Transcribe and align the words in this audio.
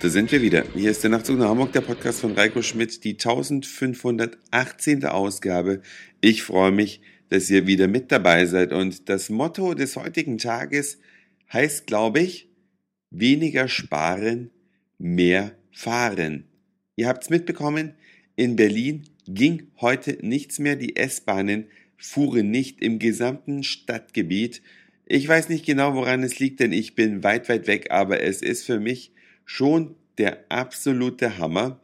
da 0.00 0.08
sind 0.08 0.32
wir 0.32 0.42
wieder. 0.42 0.64
Hier 0.74 0.90
ist 0.90 1.04
der 1.04 1.10
Nachtzug 1.10 1.38
nach 1.38 1.48
Hamburg, 1.48 1.70
der 1.72 1.82
Podcast 1.82 2.20
von 2.20 2.32
Reiko 2.32 2.60
Schmidt, 2.60 3.04
die 3.04 3.12
1518. 3.12 5.04
Ausgabe. 5.04 5.80
Ich 6.20 6.42
freue 6.42 6.72
mich, 6.72 7.02
dass 7.28 7.48
ihr 7.50 7.64
wieder 7.64 7.86
mit 7.86 8.10
dabei 8.10 8.46
seid. 8.46 8.72
Und 8.72 9.08
das 9.08 9.30
Motto 9.30 9.74
des 9.74 9.94
heutigen 9.94 10.38
Tages 10.38 10.98
heißt, 11.52 11.86
glaube 11.86 12.18
ich, 12.18 12.48
weniger 13.10 13.68
sparen, 13.68 14.50
mehr 14.98 15.52
fahren. 15.70 16.48
Ihr 16.96 17.06
habt's 17.06 17.30
mitbekommen, 17.30 17.94
in 18.34 18.56
Berlin 18.56 19.04
ging 19.28 19.68
heute 19.80 20.18
nichts 20.20 20.58
mehr. 20.58 20.74
Die 20.74 20.96
S-Bahnen 20.96 21.68
fuhren 21.96 22.50
nicht 22.50 22.82
im 22.82 22.98
gesamten 22.98 23.62
Stadtgebiet. 23.62 24.62
Ich 25.06 25.28
weiß 25.28 25.48
nicht 25.48 25.64
genau, 25.64 25.94
woran 25.94 26.24
es 26.24 26.40
liegt, 26.40 26.58
denn 26.58 26.72
ich 26.72 26.96
bin 26.96 27.22
weit, 27.22 27.48
weit 27.48 27.68
weg, 27.68 27.92
aber 27.92 28.20
es 28.20 28.42
ist 28.42 28.64
für 28.64 28.80
mich 28.80 29.13
schon 29.44 29.96
der 30.18 30.44
absolute 30.48 31.38
Hammer, 31.38 31.80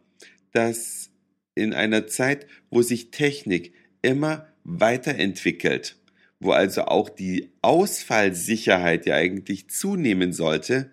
dass 0.53 1.11
in 1.55 1.75
einer 1.75 2.07
Zeit, 2.07 2.47
wo 2.71 2.83
sich 2.83 3.11
Technik 3.11 3.73
immer 4.03 4.47
weiterentwickelt, 4.65 5.97
wo 6.39 6.53
also 6.53 6.83
auch 6.85 7.09
die 7.09 7.51
Ausfallsicherheit 7.63 9.07
ja 9.07 9.17
eigentlich 9.17 9.69
zunehmen 9.69 10.33
sollte, 10.33 10.91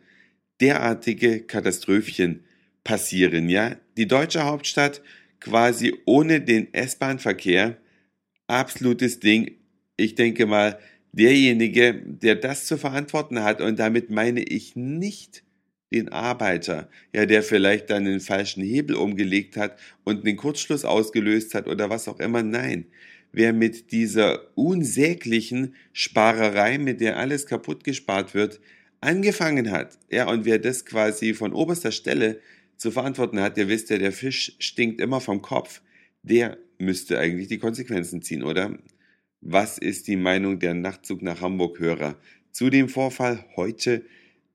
derartige 0.59 1.41
Katastrophchen 1.41 2.43
passieren, 2.83 3.49
ja? 3.49 3.75
Die 3.97 4.07
deutsche 4.07 4.43
Hauptstadt 4.43 5.01
quasi 5.39 5.95
ohne 6.05 6.41
den 6.41 6.73
S-Bahn-Verkehr, 6.73 7.77
absolutes 8.47 9.19
Ding. 9.19 9.51
Ich 9.97 10.15
denke 10.15 10.45
mal, 10.45 10.79
derjenige, 11.11 11.93
der 11.93 12.35
das 12.35 12.65
zu 12.65 12.77
verantworten 12.77 13.43
hat, 13.43 13.61
und 13.61 13.79
damit 13.79 14.09
meine 14.09 14.41
ich 14.41 14.75
nicht 14.75 15.43
den 15.91 16.09
Arbeiter, 16.09 16.89
ja, 17.13 17.25
der 17.25 17.43
vielleicht 17.43 17.89
dann 17.89 18.05
den 18.05 18.19
falschen 18.19 18.63
Hebel 18.63 18.95
umgelegt 18.95 19.55
hat 19.55 19.79
und 20.03 20.25
den 20.25 20.35
Kurzschluss 20.35 20.85
ausgelöst 20.85 21.53
hat 21.53 21.67
oder 21.67 21.89
was 21.89 22.07
auch 22.07 22.19
immer. 22.19 22.43
Nein, 22.43 22.85
wer 23.31 23.53
mit 23.53 23.91
dieser 23.91 24.57
unsäglichen 24.57 25.75
Sparerei, 25.93 26.77
mit 26.77 26.99
der 27.01 27.17
alles 27.17 27.45
kaputt 27.45 27.83
gespart 27.83 28.33
wird, 28.33 28.59
angefangen 28.99 29.71
hat, 29.71 29.97
ja, 30.09 30.27
und 30.29 30.45
wer 30.45 30.59
das 30.59 30.85
quasi 30.85 31.33
von 31.33 31.53
oberster 31.53 31.91
Stelle 31.91 32.39
zu 32.77 32.91
verantworten 32.91 33.39
hat, 33.39 33.57
der 33.57 33.69
wisst 33.69 33.89
ja, 33.89 33.97
der 33.97 34.11
Fisch 34.11 34.55
stinkt 34.59 34.99
immer 34.99 35.21
vom 35.21 35.41
Kopf, 35.41 35.81
der 36.23 36.57
müsste 36.79 37.17
eigentlich 37.17 37.47
die 37.47 37.59
Konsequenzen 37.59 38.21
ziehen, 38.21 38.43
oder? 38.43 38.77
Was 39.41 39.77
ist 39.77 40.07
die 40.07 40.15
Meinung 40.15 40.59
der 40.59 40.73
Nachtzug 40.73 41.21
nach 41.21 41.41
Hamburg 41.41 41.79
Hörer 41.79 42.17
zu 42.51 42.69
dem 42.69 42.89
Vorfall 42.89 43.45
heute 43.55 44.03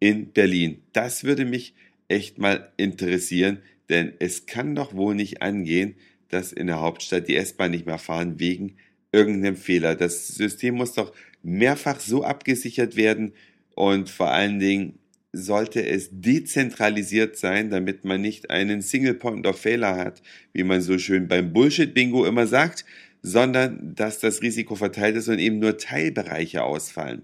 in 0.03 0.33
Berlin? 0.33 0.83
Das 0.93 1.23
würde 1.23 1.45
mich 1.45 1.75
echt 2.09 2.37
mal 2.37 2.73
interessieren, 2.77 3.59
denn 3.89 4.13
es 4.19 4.47
kann 4.47 4.75
doch 4.75 4.95
wohl 4.95 5.15
nicht 5.15 5.43
angehen, 5.43 5.95
dass 6.29 6.51
in 6.53 6.67
der 6.67 6.81
Hauptstadt 6.81 7.29
die 7.29 7.37
S-Bahn 7.37 7.71
nicht 7.71 7.87
mehr 7.87 7.99
fahren 7.99 8.41
wegen 8.41 8.75
irgendeinem 9.13 9.55
Fehler. 9.55 9.95
Das 9.95 10.27
System 10.27 10.75
muss 10.75 10.95
doch 10.95 11.13
mehrfach 11.45 12.01
so 12.01 12.25
abgesichert 12.25 12.97
werden 12.97 13.33
und 13.77 14.11
vor 14.11 14.33
allen 14.33 14.59
Dingen 14.59 14.99
sollte 15.33 15.87
es 15.87 16.09
dezentralisiert 16.11 17.37
sein, 17.37 17.71
damit 17.71 18.05
man 18.05 18.21
nicht 18.21 18.51
einen 18.51 18.83
Single 18.83 19.15
Point 19.15 19.47
of 19.47 19.61
Failure 19.61 19.95
hat, 19.95 20.21
wie 20.53 20.65
man 20.65 20.83
so 20.83 20.99
schön 20.99 21.29
beim 21.29 21.53
Bullshit-Bingo 21.53 22.25
immer 22.25 22.49
sagt, 22.49 22.85
sondern 23.23 23.95
dass 23.95 24.19
das 24.19 24.43
Risiko 24.43 24.75
verteilt 24.75 25.15
ist 25.15 25.29
und 25.29 25.39
eben 25.39 25.61
nur 25.61 25.79
Teilbereiche 25.79 26.65
ausfallen. 26.65 27.23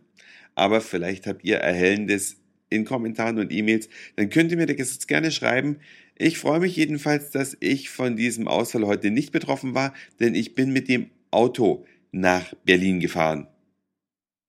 Aber 0.54 0.80
vielleicht 0.80 1.26
habt 1.26 1.44
ihr 1.44 1.56
Erhellendes 1.56 2.36
in 2.70 2.84
Kommentaren 2.84 3.38
und 3.38 3.52
E-Mails, 3.52 3.88
dann 4.16 4.30
könnt 4.30 4.50
ihr 4.50 4.56
mir 4.56 4.66
das 4.66 5.06
gerne 5.06 5.30
schreiben. 5.30 5.78
Ich 6.16 6.38
freue 6.38 6.60
mich 6.60 6.76
jedenfalls, 6.76 7.30
dass 7.30 7.56
ich 7.60 7.90
von 7.90 8.16
diesem 8.16 8.48
Ausfall 8.48 8.86
heute 8.86 9.10
nicht 9.10 9.32
betroffen 9.32 9.74
war, 9.74 9.94
denn 10.20 10.34
ich 10.34 10.54
bin 10.54 10.72
mit 10.72 10.88
dem 10.88 11.10
Auto 11.30 11.86
nach 12.12 12.54
Berlin 12.64 13.00
gefahren. 13.00 13.46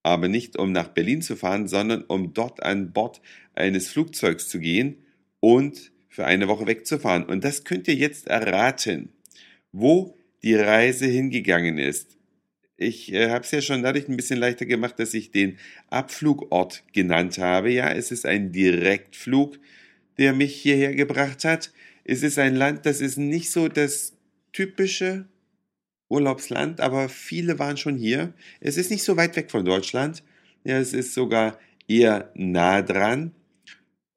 Aber 0.04 0.28
nicht 0.28 0.58
um 0.58 0.72
nach 0.72 0.88
Berlin 0.88 1.22
zu 1.22 1.36
fahren, 1.36 1.68
sondern 1.68 2.04
um 2.04 2.34
dort 2.34 2.64
an 2.64 2.92
Bord 2.94 3.22
eines 3.54 3.90
Flugzeugs 3.90 4.48
zu 4.48 4.60
gehen 4.60 4.98
und 5.40 5.92
für 6.08 6.26
eine 6.26 6.48
Woche 6.48 6.68
wegzufahren. 6.68 7.26
Und 7.26 7.44
das 7.44 7.64
könnt 7.64 7.88
ihr 7.88 7.96
jetzt 7.96 8.28
erraten, 8.28 9.10
wo 9.72 10.18
die 10.44 10.56
Reise 10.56 11.06
hingegangen 11.06 11.78
ist. 11.78 12.19
Ich 12.82 13.12
äh, 13.12 13.30
habe 13.30 13.44
es 13.44 13.52
ja 13.52 13.62
schon 13.62 13.84
dadurch 13.84 14.08
ein 14.08 14.16
bisschen 14.16 14.40
leichter 14.40 14.66
gemacht, 14.66 15.00
dass 15.00 15.14
ich 15.14 15.32
den 15.32 15.58
Abflugort 15.90 16.84
genannt 16.94 17.38
habe. 17.38 17.70
Ja, 17.72 17.92
es 17.92 18.10
ist 18.10 18.26
ein 18.26 18.54
Direktflug, 18.54 19.60
der 20.18 20.32
mich 20.34 20.56
hierher 20.56 20.96
gebracht 20.96 21.44
hat. 21.44 21.74
Es 22.06 22.24
ist 22.24 22.40
ein 22.40 22.56
Land, 22.56 22.86
das 22.86 23.02
ist 23.02 23.18
nicht 23.18 23.52
so 23.52 23.68
das 23.68 24.14
typische 24.54 25.28
Urlaubsland, 26.08 26.80
aber 26.80 27.10
viele 27.10 27.60
waren 27.60 27.76
schon 27.76 27.98
hier. 27.98 28.34
Es 28.62 28.78
ist 28.78 28.92
nicht 28.92 29.04
so 29.04 29.18
weit 29.18 29.36
weg 29.36 29.52
von 29.52 29.66
Deutschland. 29.66 30.24
Ja, 30.64 30.80
es 30.80 30.94
ist 30.94 31.14
sogar 31.14 31.60
eher 31.86 32.32
nah 32.34 32.82
dran. 32.82 33.36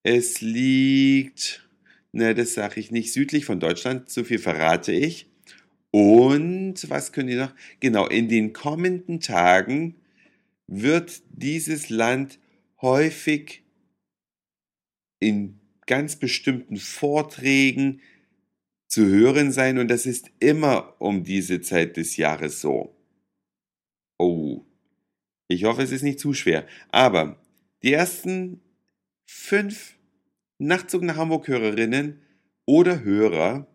Es 0.04 0.40
liegt, 0.40 1.68
ne, 2.12 2.32
das 2.36 2.54
sage 2.54 2.78
ich 2.78 2.92
nicht, 2.92 3.12
südlich 3.12 3.44
von 3.44 3.58
Deutschland. 3.58 4.08
So 4.08 4.22
viel 4.22 4.38
verrate 4.38 4.92
ich. 4.92 5.31
Und 5.92 6.88
was 6.88 7.12
können 7.12 7.28
die 7.28 7.36
noch? 7.36 7.54
Genau, 7.80 8.08
in 8.08 8.28
den 8.28 8.52
kommenden 8.52 9.20
Tagen 9.20 9.96
wird 10.66 11.22
dieses 11.30 11.90
Land 11.90 12.38
häufig 12.80 13.62
in 15.20 15.60
ganz 15.86 16.16
bestimmten 16.16 16.76
Vorträgen 16.76 18.00
zu 18.88 19.06
hören 19.06 19.52
sein 19.52 19.78
und 19.78 19.88
das 19.88 20.06
ist 20.06 20.30
immer 20.38 20.96
um 20.98 21.24
diese 21.24 21.60
Zeit 21.60 21.96
des 21.96 22.16
Jahres 22.16 22.60
so. 22.60 22.96
Oh, 24.18 24.64
ich 25.48 25.64
hoffe, 25.64 25.82
es 25.82 25.92
ist 25.92 26.02
nicht 26.02 26.20
zu 26.20 26.34
schwer. 26.34 26.66
Aber 26.90 27.40
die 27.82 27.92
ersten 27.92 28.60
fünf 29.26 29.96
Nachtzug 30.58 31.02
nach 31.02 31.16
Hamburg 31.16 31.48
Hörerinnen 31.48 32.20
oder 32.66 33.02
Hörer 33.02 33.66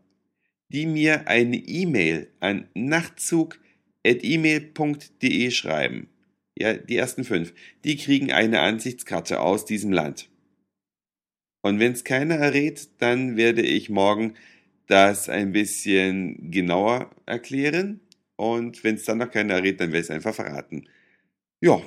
die 0.70 0.86
mir 0.86 1.28
eine 1.28 1.58
E-Mail 1.58 2.32
an 2.40 2.70
nachtzug.email.de 2.74 5.52
schreiben, 5.52 6.10
ja, 6.58 6.74
die 6.74 6.98
ersten 6.98 7.24
fünf, 7.24 7.54
die 7.84 7.98
kriegen 7.98 8.32
eine 8.32 8.62
Ansichtskarte 8.62 9.40
aus 9.40 9.66
diesem 9.66 9.92
Land. 9.92 10.30
Und 11.62 11.80
wenn 11.80 11.92
es 11.92 12.04
keiner 12.04 12.36
errät, 12.36 12.90
dann 13.00 13.38
werde 13.38 13.62
ich 13.62 13.90
morgen 13.90 14.36
das 14.88 15.30
ein 15.30 15.52
bisschen 15.52 16.52
genauer 16.52 17.12
erklären. 17.26 18.00
Und 18.38 18.84
wenn 18.84 18.96
es 18.96 19.04
dann 19.04 19.20
noch 19.20 19.32
keiner 19.32 19.56
errät, 19.56 19.82
dann 19.82 19.92
werde 19.92 20.00
ich 20.00 20.06
es 20.06 20.12
einfach 20.12 20.36
verraten. 20.36 20.88
Ja, 21.62 21.82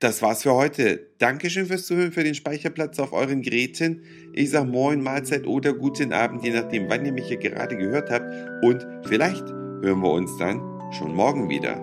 das 0.00 0.22
war's 0.22 0.42
für 0.42 0.54
heute. 0.54 1.08
Dankeschön 1.18 1.66
fürs 1.66 1.84
Zuhören, 1.86 2.10
für 2.10 2.24
den 2.24 2.34
Speicherplatz 2.34 2.98
auf 2.98 3.12
euren 3.12 3.42
Geräten. 3.42 4.02
Ich 4.32 4.50
sag 4.50 4.66
Moin, 4.66 5.02
Mahlzeit 5.02 5.46
oder 5.46 5.74
guten 5.74 6.14
Abend, 6.14 6.42
je 6.42 6.52
nachdem, 6.52 6.88
wann 6.88 7.04
ihr 7.04 7.12
mich 7.12 7.28
hier 7.28 7.36
gerade 7.36 7.76
gehört 7.76 8.10
habt. 8.10 8.64
Und 8.64 8.86
vielleicht 9.06 9.46
hören 9.46 10.00
wir 10.00 10.10
uns 10.10 10.34
dann 10.38 10.58
schon 10.92 11.14
morgen 11.14 11.50
wieder. 11.50 11.78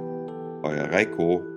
Euer 0.63 0.91
Reiko. 0.91 1.56